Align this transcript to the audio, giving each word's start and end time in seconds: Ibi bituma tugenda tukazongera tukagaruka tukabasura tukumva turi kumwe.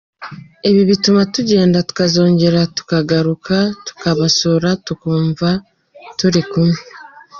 Ibi 0.69 0.81
bituma 0.89 1.21
tugenda 1.33 1.77
tukazongera 1.87 2.59
tukagaruka 2.77 3.57
tukabasura 3.85 4.69
tukumva 4.85 5.49
turi 6.17 6.41
kumwe. 6.49 6.79